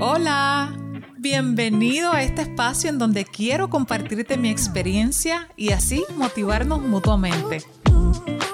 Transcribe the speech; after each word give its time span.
Hola, 0.00 0.76
bienvenido 1.18 2.12
a 2.12 2.22
este 2.22 2.42
espacio 2.42 2.90
en 2.90 2.98
donde 2.98 3.24
quiero 3.24 3.68
compartirte 3.68 4.36
mi 4.36 4.48
experiencia 4.48 5.48
y 5.56 5.70
así 5.70 6.04
motivarnos 6.16 6.80
mutuamente. 6.82 7.62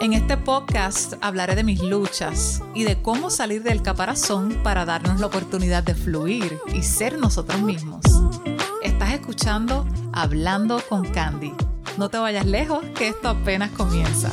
En 0.00 0.12
este 0.12 0.36
podcast 0.36 1.14
hablaré 1.20 1.54
de 1.54 1.64
mis 1.64 1.80
luchas 1.80 2.62
y 2.74 2.84
de 2.84 3.00
cómo 3.00 3.30
salir 3.30 3.62
del 3.62 3.82
caparazón 3.82 4.60
para 4.62 4.84
darnos 4.84 5.20
la 5.20 5.26
oportunidad 5.26 5.82
de 5.82 5.94
fluir 5.94 6.58
y 6.74 6.82
ser 6.82 7.18
nosotros 7.18 7.62
mismos. 7.62 8.04
Estás 8.82 9.14
escuchando 9.14 9.86
Hablando 10.12 10.82
con 10.88 11.04
Candy. 11.10 11.52
No 11.96 12.08
te 12.08 12.18
vayas 12.18 12.46
lejos, 12.46 12.84
que 12.96 13.08
esto 13.08 13.28
apenas 13.28 13.70
comienza. 13.70 14.30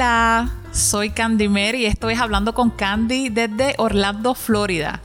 Hola, 0.00 0.48
soy 0.72 1.10
Candy 1.10 1.50
Mary 1.50 1.82
y 1.82 1.84
estoy 1.84 2.14
hablando 2.14 2.54
con 2.54 2.70
Candy 2.70 3.28
desde 3.28 3.74
Orlando, 3.76 4.34
Florida. 4.34 5.02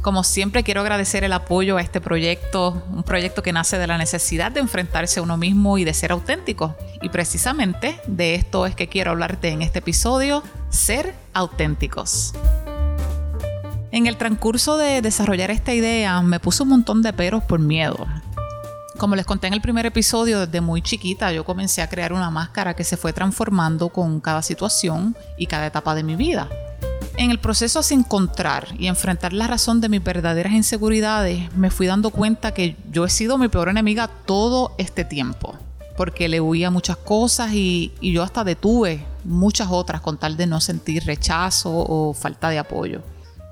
Como 0.00 0.24
siempre 0.24 0.62
quiero 0.62 0.80
agradecer 0.80 1.22
el 1.22 1.34
apoyo 1.34 1.76
a 1.76 1.82
este 1.82 2.00
proyecto, 2.00 2.82
un 2.90 3.02
proyecto 3.02 3.42
que 3.42 3.52
nace 3.52 3.76
de 3.76 3.86
la 3.86 3.98
necesidad 3.98 4.50
de 4.50 4.60
enfrentarse 4.60 5.20
a 5.20 5.22
uno 5.22 5.36
mismo 5.36 5.76
y 5.76 5.84
de 5.84 5.92
ser 5.92 6.12
auténtico. 6.12 6.74
Y 7.02 7.10
precisamente 7.10 8.00
de 8.06 8.36
esto 8.36 8.64
es 8.64 8.74
que 8.74 8.88
quiero 8.88 9.10
hablarte 9.10 9.50
en 9.50 9.60
este 9.60 9.80
episodio, 9.80 10.42
ser 10.70 11.14
auténticos. 11.34 12.32
En 13.90 14.06
el 14.06 14.16
transcurso 14.16 14.78
de 14.78 15.02
desarrollar 15.02 15.50
esta 15.50 15.74
idea 15.74 16.22
me 16.22 16.40
puse 16.40 16.62
un 16.62 16.70
montón 16.70 17.02
de 17.02 17.12
peros 17.12 17.44
por 17.44 17.60
miedo. 17.60 18.06
Como 18.98 19.14
les 19.14 19.26
conté 19.26 19.46
en 19.46 19.54
el 19.54 19.60
primer 19.60 19.86
episodio, 19.86 20.40
desde 20.40 20.60
muy 20.60 20.82
chiquita 20.82 21.32
yo 21.32 21.44
comencé 21.44 21.82
a 21.82 21.88
crear 21.88 22.12
una 22.12 22.30
máscara 22.30 22.74
que 22.74 22.82
se 22.82 22.96
fue 22.96 23.12
transformando 23.12 23.90
con 23.90 24.18
cada 24.20 24.42
situación 24.42 25.16
y 25.36 25.46
cada 25.46 25.66
etapa 25.66 25.94
de 25.94 26.02
mi 26.02 26.16
vida. 26.16 26.48
En 27.16 27.30
el 27.30 27.38
proceso 27.38 27.80
de 27.80 27.94
encontrar 27.94 28.66
y 28.76 28.88
enfrentar 28.88 29.32
la 29.32 29.46
razón 29.46 29.80
de 29.80 29.88
mis 29.88 30.02
verdaderas 30.02 30.52
inseguridades, 30.52 31.54
me 31.54 31.70
fui 31.70 31.86
dando 31.86 32.10
cuenta 32.10 32.52
que 32.52 32.74
yo 32.90 33.04
he 33.04 33.08
sido 33.08 33.38
mi 33.38 33.46
peor 33.46 33.68
enemiga 33.68 34.08
todo 34.08 34.74
este 34.78 35.04
tiempo, 35.04 35.54
porque 35.96 36.28
le 36.28 36.40
huía 36.40 36.72
muchas 36.72 36.96
cosas 36.96 37.52
y, 37.52 37.92
y 38.00 38.12
yo 38.12 38.24
hasta 38.24 38.42
detuve 38.42 39.06
muchas 39.22 39.68
otras 39.70 40.00
con 40.00 40.18
tal 40.18 40.36
de 40.36 40.48
no 40.48 40.60
sentir 40.60 41.04
rechazo 41.04 41.70
o 41.72 42.14
falta 42.14 42.50
de 42.50 42.58
apoyo. 42.58 43.02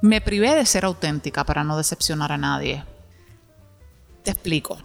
Me 0.03 0.21
privé 0.21 0.57
de 0.57 0.67
ser 0.67 0.85
auténtica 0.85 1.45
para 1.45 1.63
no 1.63 1.77
decepcionar 1.77 2.33
a 2.33 2.37
nadie. 2.37 2.83
Te 4.25 4.33
explico 4.33 4.79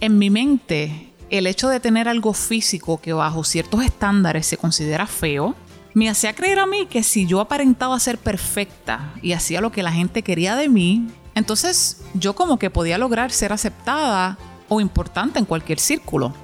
en 0.00 0.18
mi 0.18 0.30
mente, 0.30 1.12
el 1.30 1.46
hecho 1.46 1.68
de 1.68 1.80
tener 1.80 2.08
algo 2.08 2.32
físico 2.32 3.00
que 3.00 3.12
bajo 3.12 3.44
ciertos 3.44 3.82
estándares 3.82 4.46
se 4.46 4.56
considera 4.56 5.06
feo, 5.06 5.54
me 5.94 6.10
hacía 6.10 6.34
creer 6.34 6.58
a 6.58 6.66
mí 6.66 6.86
que 6.86 7.02
si 7.02 7.26
yo 7.26 7.40
aparentaba 7.40 7.98
ser 7.98 8.18
perfecta 8.18 9.14
y 9.22 9.32
hacía 9.32 9.60
lo 9.60 9.72
que 9.72 9.82
la 9.82 9.92
gente 9.92 10.22
quería 10.22 10.54
de 10.54 10.68
mí, 10.68 11.08
entonces 11.34 12.02
yo 12.14 12.34
como 12.34 12.58
que 12.58 12.70
podía 12.70 12.98
lograr 12.98 13.32
ser 13.32 13.52
aceptada 13.52 14.36
o 14.68 14.80
importante 14.80 15.38
en 15.38 15.46
cualquier 15.46 15.78
círculo. 15.78 16.34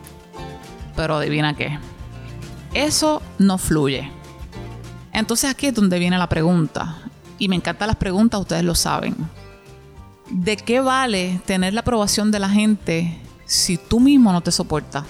Pero 0.97 1.17
adivina 1.17 1.55
qué, 1.55 1.79
eso 2.73 3.21
no 3.39 3.59
fluye. 3.59 4.11
Entonces 5.13 5.51
aquí 5.51 5.67
es 5.67 5.75
donde 5.75 5.99
viene 5.99 6.17
la 6.17 6.29
pregunta, 6.29 7.03
y 7.39 7.49
me 7.49 7.57
encantan 7.57 7.89
las 7.89 7.97
preguntas, 7.97 8.41
ustedes 8.41 8.65
lo 8.65 8.75
saben. 8.75 9.17
¿De 10.31 10.57
qué 10.57 10.81
vale 10.81 11.41
tener 11.45 11.75
la 11.75 11.81
aprobación 11.81 12.31
de 12.31 12.39
la 12.39 12.49
gente 12.49 13.22
si 13.53 13.77
tú 13.77 14.01
mismo 14.01 14.33
no 14.33 14.41
te 14.41 14.51
soportas? 14.51 15.05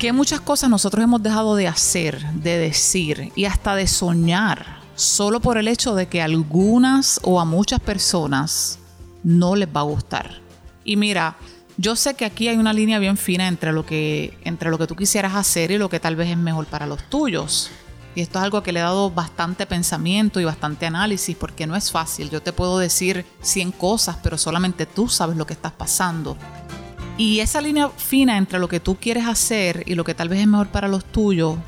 Que 0.00 0.12
muchas 0.12 0.40
cosas 0.40 0.68
nosotros 0.68 1.04
hemos 1.04 1.22
dejado 1.22 1.54
de 1.54 1.68
hacer, 1.68 2.20
de 2.32 2.58
decir 2.58 3.32
y 3.36 3.44
hasta 3.44 3.76
de 3.76 3.86
soñar 3.86 4.80
solo 4.96 5.38
por 5.38 5.58
el 5.58 5.68
hecho 5.68 5.94
de 5.94 6.08
que 6.08 6.20
a 6.20 6.24
algunas 6.24 7.20
o 7.22 7.40
a 7.40 7.44
muchas 7.44 7.78
personas 7.78 8.80
no 9.22 9.54
les 9.54 9.68
va 9.68 9.80
a 9.80 9.84
gustar. 9.84 10.40
Y 10.84 10.96
mira, 10.96 11.36
yo 11.76 11.94
sé 11.94 12.14
que 12.14 12.24
aquí 12.24 12.48
hay 12.48 12.56
una 12.56 12.72
línea 12.72 12.98
bien 12.98 13.16
fina 13.16 13.46
entre 13.46 13.72
lo 13.72 13.86
que 13.86 14.36
entre 14.42 14.68
lo 14.70 14.78
que 14.78 14.88
tú 14.88 14.96
quisieras 14.96 15.36
hacer 15.36 15.70
y 15.70 15.78
lo 15.78 15.88
que 15.88 16.00
tal 16.00 16.16
vez 16.16 16.30
es 16.30 16.36
mejor 16.36 16.66
para 16.66 16.86
los 16.86 17.08
tuyos. 17.08 17.70
Y 18.16 18.22
esto 18.22 18.40
es 18.40 18.44
algo 18.44 18.64
que 18.64 18.72
le 18.72 18.80
he 18.80 18.82
dado 18.82 19.12
bastante 19.12 19.66
pensamiento 19.66 20.40
y 20.40 20.44
bastante 20.44 20.86
análisis 20.86 21.36
porque 21.36 21.68
no 21.68 21.76
es 21.76 21.92
fácil. 21.92 22.28
Yo 22.30 22.42
te 22.42 22.52
puedo 22.52 22.80
decir 22.80 23.24
100 23.42 23.70
cosas, 23.70 24.16
pero 24.20 24.36
solamente 24.36 24.86
tú 24.86 25.08
sabes 25.08 25.36
lo 25.36 25.46
que 25.46 25.52
estás 25.52 25.70
pasando. 25.70 26.36
Y 27.18 27.40
esa 27.40 27.60
línea 27.60 27.88
fina 27.90 28.38
entre 28.38 28.60
lo 28.60 28.68
que 28.68 28.78
tú 28.78 28.94
quieres 28.94 29.26
hacer 29.26 29.82
y 29.86 29.96
lo 29.96 30.04
que 30.04 30.14
tal 30.14 30.28
vez 30.28 30.38
es 30.40 30.46
mejor 30.46 30.68
para 30.68 30.86
los 30.86 31.04
tuyos, 31.04 31.58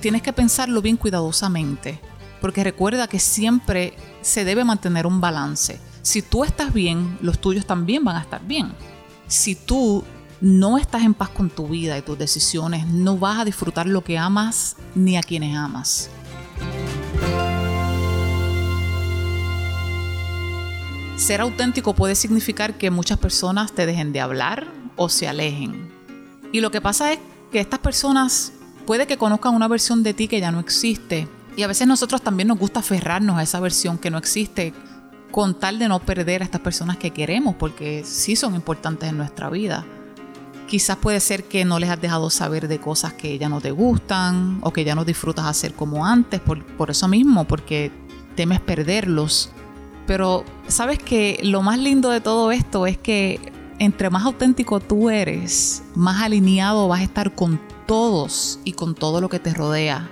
tienes 0.00 0.22
que 0.22 0.32
pensarlo 0.32 0.80
bien 0.80 0.96
cuidadosamente, 0.96 2.00
porque 2.40 2.64
recuerda 2.64 3.06
que 3.06 3.18
siempre 3.18 3.94
se 4.22 4.46
debe 4.46 4.64
mantener 4.64 5.06
un 5.06 5.20
balance. 5.20 5.78
Si 6.00 6.22
tú 6.22 6.42
estás 6.42 6.72
bien, 6.72 7.18
los 7.20 7.38
tuyos 7.38 7.66
también 7.66 8.02
van 8.02 8.16
a 8.16 8.22
estar 8.22 8.46
bien. 8.46 8.72
Si 9.26 9.54
tú 9.54 10.02
no 10.40 10.78
estás 10.78 11.02
en 11.02 11.12
paz 11.12 11.28
con 11.28 11.50
tu 11.50 11.68
vida 11.68 11.98
y 11.98 12.02
tus 12.02 12.16
decisiones, 12.16 12.86
no 12.86 13.18
vas 13.18 13.40
a 13.40 13.44
disfrutar 13.44 13.86
lo 13.86 14.02
que 14.02 14.16
amas 14.16 14.76
ni 14.94 15.18
a 15.18 15.22
quienes 15.22 15.54
amas. 15.54 16.08
Ser 21.16 21.40
auténtico 21.40 21.94
puede 21.94 22.14
significar 22.14 22.76
que 22.76 22.90
muchas 22.90 23.18
personas 23.18 23.72
te 23.72 23.86
dejen 23.86 24.12
de 24.12 24.20
hablar 24.20 24.68
o 24.96 25.08
se 25.08 25.26
alejen. 25.26 25.90
Y 26.52 26.60
lo 26.60 26.70
que 26.70 26.82
pasa 26.82 27.10
es 27.10 27.18
que 27.50 27.58
estas 27.58 27.80
personas 27.80 28.52
puede 28.86 29.06
que 29.06 29.16
conozcan 29.16 29.54
una 29.54 29.66
versión 29.66 30.02
de 30.02 30.12
ti 30.12 30.28
que 30.28 30.40
ya 30.40 30.52
no 30.52 30.60
existe. 30.60 31.26
Y 31.56 31.62
a 31.62 31.68
veces 31.68 31.88
nosotros 31.88 32.20
también 32.20 32.48
nos 32.48 32.58
gusta 32.58 32.80
aferrarnos 32.80 33.38
a 33.38 33.42
esa 33.42 33.60
versión 33.60 33.96
que 33.96 34.10
no 34.10 34.18
existe 34.18 34.74
con 35.30 35.58
tal 35.58 35.78
de 35.78 35.88
no 35.88 36.00
perder 36.00 36.42
a 36.42 36.44
estas 36.44 36.60
personas 36.60 36.98
que 36.98 37.10
queremos 37.12 37.54
porque 37.56 38.04
sí 38.04 38.36
son 38.36 38.54
importantes 38.54 39.08
en 39.08 39.16
nuestra 39.16 39.48
vida. 39.48 39.86
Quizás 40.68 40.98
puede 40.98 41.20
ser 41.20 41.44
que 41.44 41.64
no 41.64 41.78
les 41.78 41.88
has 41.88 42.00
dejado 42.00 42.28
saber 42.28 42.68
de 42.68 42.78
cosas 42.78 43.14
que 43.14 43.38
ya 43.38 43.48
no 43.48 43.62
te 43.62 43.70
gustan 43.70 44.58
o 44.62 44.70
que 44.70 44.84
ya 44.84 44.94
no 44.94 45.06
disfrutas 45.06 45.46
hacer 45.46 45.72
como 45.72 46.04
antes 46.04 46.40
por, 46.40 46.62
por 46.76 46.90
eso 46.90 47.08
mismo, 47.08 47.44
porque 47.44 47.90
temes 48.34 48.60
perderlos. 48.60 49.50
Pero 50.06 50.44
sabes 50.68 50.98
que 50.98 51.40
lo 51.42 51.62
más 51.62 51.78
lindo 51.78 52.10
de 52.10 52.20
todo 52.20 52.52
esto 52.52 52.86
es 52.86 52.96
que 52.96 53.40
entre 53.78 54.10
más 54.10 54.24
auténtico 54.24 54.80
tú 54.80 55.10
eres, 55.10 55.82
más 55.94 56.22
alineado 56.22 56.88
vas 56.88 57.00
a 57.00 57.04
estar 57.04 57.34
con 57.34 57.60
todos 57.86 58.60
y 58.64 58.72
con 58.72 58.94
todo 58.94 59.20
lo 59.20 59.28
que 59.28 59.38
te 59.38 59.52
rodea. 59.52 60.08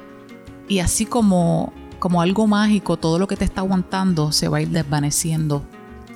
Y 0.68 0.80
así 0.80 1.06
como, 1.06 1.72
como 1.98 2.20
algo 2.20 2.46
mágico, 2.46 2.96
todo 2.96 3.18
lo 3.18 3.26
que 3.26 3.36
te 3.36 3.44
está 3.44 3.60
aguantando 3.60 4.32
se 4.32 4.48
va 4.48 4.58
a 4.58 4.62
ir 4.62 4.70
desvaneciendo. 4.70 5.62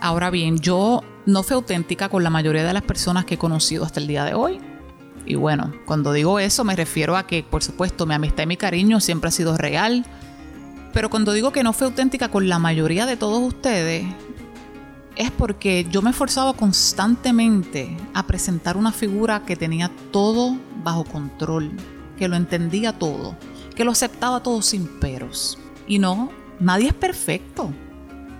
Ahora 0.00 0.30
bien, 0.30 0.58
yo 0.58 1.02
no 1.26 1.42
fui 1.42 1.54
auténtica 1.54 2.08
con 2.08 2.22
la 2.22 2.30
mayoría 2.30 2.64
de 2.64 2.72
las 2.72 2.82
personas 2.82 3.24
que 3.24 3.34
he 3.34 3.38
conocido 3.38 3.84
hasta 3.84 4.00
el 4.00 4.06
día 4.06 4.24
de 4.24 4.34
hoy. 4.34 4.60
Y 5.26 5.34
bueno, 5.34 5.72
cuando 5.84 6.12
digo 6.12 6.38
eso 6.38 6.64
me 6.64 6.74
refiero 6.74 7.16
a 7.16 7.26
que, 7.26 7.42
por 7.42 7.62
supuesto, 7.62 8.06
mi 8.06 8.14
amistad 8.14 8.44
y 8.44 8.46
mi 8.46 8.56
cariño 8.56 8.98
siempre 9.00 9.28
ha 9.28 9.32
sido 9.32 9.56
real 9.58 10.06
pero 10.92 11.10
cuando 11.10 11.32
digo 11.32 11.52
que 11.52 11.62
no 11.62 11.72
fue 11.72 11.86
auténtica 11.86 12.28
con 12.28 12.48
la 12.48 12.58
mayoría 12.58 13.06
de 13.06 13.16
todos 13.16 13.40
ustedes, 13.40 14.06
es 15.16 15.30
porque 15.32 15.86
yo 15.90 16.00
me 16.00 16.10
esforzaba 16.10 16.54
constantemente 16.54 17.96
a 18.14 18.26
presentar 18.26 18.76
una 18.76 18.92
figura 18.92 19.44
que 19.44 19.56
tenía 19.56 19.90
todo 20.12 20.56
bajo 20.82 21.04
control, 21.04 21.72
que 22.16 22.28
lo 22.28 22.36
entendía 22.36 22.98
todo, 22.98 23.36
que 23.74 23.84
lo 23.84 23.90
aceptaba 23.90 24.42
todo 24.42 24.62
sin 24.62 24.86
peros. 25.00 25.58
Y 25.86 25.98
no, 25.98 26.30
nadie 26.60 26.88
es 26.88 26.94
perfecto. 26.94 27.70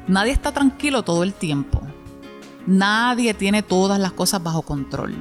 Nadie 0.07 0.33
está 0.33 0.53
tranquilo 0.53 1.03
todo 1.03 1.25
el 1.25 1.35
tiempo. 1.35 1.83
Nadie 2.67 3.35
tiene 3.35 3.63
todas 3.63 3.99
las 3.99 4.13
cosas 4.13 4.43
bajo 4.43 4.63
control. 4.63 5.15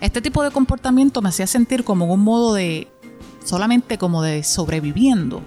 Este 0.00 0.22
tipo 0.22 0.42
de 0.42 0.50
comportamiento 0.50 1.20
me 1.20 1.28
hacía 1.28 1.46
sentir 1.46 1.84
como 1.84 2.06
un 2.06 2.20
modo 2.20 2.54
de, 2.54 2.88
solamente 3.44 3.98
como 3.98 4.22
de 4.22 4.42
sobreviviendo 4.44 5.42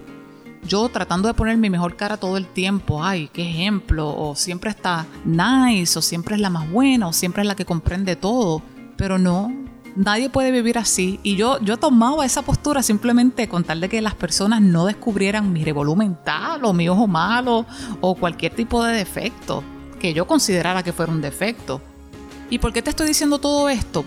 yo 0.68 0.89
tratando 0.89 1.27
de 1.27 1.33
poner 1.33 1.57
mi 1.57 1.69
mejor 1.69 1.95
cara 1.95 2.18
todo 2.18 2.38
el 2.38 2.48
tiempo, 2.48 3.04
ay, 3.04 3.30
qué 3.33 3.50
ejemplo, 3.50 4.10
o 4.15 4.36
siempre 4.36 4.69
está 4.69 5.06
nice, 5.25 5.98
o 6.00 6.01
siempre 6.01 6.36
es 6.36 6.42
la 6.42 6.50
más 6.50 6.69
buena, 6.69 7.07
o 7.07 7.13
siempre 7.13 7.42
es 7.42 7.48
la 7.48 7.56
que 7.56 7.65
comprende 7.65 8.15
todo, 8.15 8.62
pero 8.98 9.18
no, 9.18 9.51
nadie 9.95 10.30
puede 10.30 10.51
vivir 10.51 10.77
así. 10.77 11.19
Y 11.24 11.36
yo, 11.36 11.60
yo 11.62 11.77
tomaba 11.77 12.25
esa 12.25 12.42
postura 12.42 12.83
simplemente 12.83 13.48
con 13.48 13.63
tal 13.63 13.81
de 13.81 13.89
que 13.89 14.01
las 14.01 14.15
personas 14.15 14.62
no 14.62 14.86
descubrieran 14.86 15.51
mi 15.51 15.63
revolú 15.63 15.95
mental, 15.95 16.63
o 16.66 16.74
mi 16.74 16.89
ojo 16.89 17.07
malo, 17.07 17.66
o 18.01 18.16
cualquier 18.16 18.54
tipo 18.54 18.83
de 18.83 18.94
defecto 18.94 19.63
que 20.00 20.13
yo 20.13 20.27
considerara 20.27 20.83
que 20.83 20.94
fuera 20.94 21.12
un 21.12 21.21
defecto. 21.21 21.81
¿Y 22.50 22.59
por 22.59 22.74
qué 22.74 22.81
te 22.81 22.89
estoy 22.89 23.07
diciendo 23.07 23.39
todo 23.39 23.69
esto? 23.69 24.04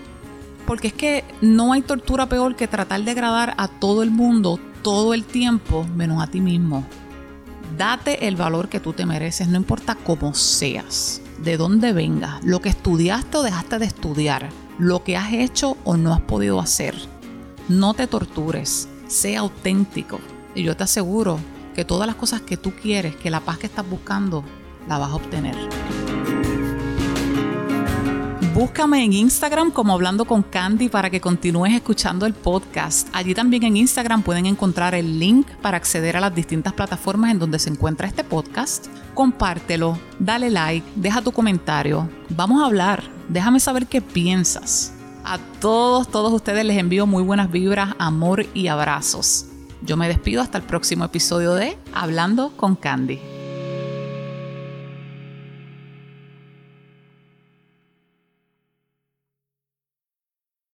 Porque 0.66 0.88
es 0.88 0.92
que 0.92 1.24
no 1.40 1.72
hay 1.72 1.82
tortura 1.82 2.26
peor 2.26 2.54
que 2.54 2.68
tratar 2.68 3.02
de 3.02 3.12
agradar 3.12 3.54
a 3.56 3.68
todo 3.68 4.02
el 4.02 4.10
mundo 4.10 4.60
todo 4.86 5.14
el 5.14 5.24
tiempo 5.24 5.84
menos 5.96 6.22
a 6.22 6.28
ti 6.28 6.40
mismo. 6.40 6.86
Date 7.76 8.28
el 8.28 8.36
valor 8.36 8.68
que 8.68 8.78
tú 8.78 8.92
te 8.92 9.04
mereces, 9.04 9.48
no 9.48 9.56
importa 9.56 9.96
cómo 9.96 10.32
seas, 10.32 11.20
de 11.42 11.56
dónde 11.56 11.92
vengas, 11.92 12.44
lo 12.44 12.60
que 12.60 12.68
estudiaste 12.68 13.38
o 13.38 13.42
dejaste 13.42 13.80
de 13.80 13.86
estudiar, 13.86 14.48
lo 14.78 15.02
que 15.02 15.16
has 15.16 15.32
hecho 15.32 15.76
o 15.82 15.96
no 15.96 16.14
has 16.14 16.20
podido 16.20 16.60
hacer. 16.60 16.94
No 17.68 17.94
te 17.94 18.06
tortures, 18.06 18.88
sea 19.08 19.40
auténtico. 19.40 20.20
Y 20.54 20.62
yo 20.62 20.76
te 20.76 20.84
aseguro 20.84 21.40
que 21.74 21.84
todas 21.84 22.06
las 22.06 22.14
cosas 22.14 22.42
que 22.42 22.56
tú 22.56 22.72
quieres, 22.80 23.16
que 23.16 23.28
la 23.28 23.40
paz 23.40 23.58
que 23.58 23.66
estás 23.66 23.90
buscando, 23.90 24.44
la 24.86 24.98
vas 24.98 25.10
a 25.10 25.16
obtener. 25.16 26.15
Búscame 28.56 29.04
en 29.04 29.12
Instagram 29.12 29.70
como 29.70 29.92
Hablando 29.92 30.24
con 30.24 30.42
Candy 30.42 30.88
para 30.88 31.10
que 31.10 31.20
continúes 31.20 31.74
escuchando 31.74 32.24
el 32.24 32.32
podcast. 32.32 33.06
Allí 33.12 33.34
también 33.34 33.64
en 33.64 33.76
Instagram 33.76 34.22
pueden 34.22 34.46
encontrar 34.46 34.94
el 34.94 35.18
link 35.18 35.46
para 35.60 35.76
acceder 35.76 36.16
a 36.16 36.20
las 36.20 36.34
distintas 36.34 36.72
plataformas 36.72 37.32
en 37.32 37.38
donde 37.38 37.58
se 37.58 37.68
encuentra 37.68 38.08
este 38.08 38.24
podcast. 38.24 38.86
Compártelo, 39.12 39.98
dale 40.18 40.48
like, 40.48 40.86
deja 40.96 41.20
tu 41.20 41.32
comentario. 41.32 42.08
Vamos 42.30 42.62
a 42.62 42.64
hablar. 42.64 43.02
Déjame 43.28 43.60
saber 43.60 43.88
qué 43.88 44.00
piensas. 44.00 44.94
A 45.22 45.36
todos, 45.60 46.08
todos 46.08 46.32
ustedes 46.32 46.64
les 46.64 46.78
envío 46.78 47.06
muy 47.06 47.22
buenas 47.22 47.50
vibras, 47.50 47.94
amor 47.98 48.46
y 48.54 48.68
abrazos. 48.68 49.48
Yo 49.82 49.98
me 49.98 50.08
despido 50.08 50.40
hasta 50.40 50.56
el 50.56 50.64
próximo 50.64 51.04
episodio 51.04 51.52
de 51.52 51.76
Hablando 51.92 52.56
con 52.56 52.74
Candy. 52.74 53.35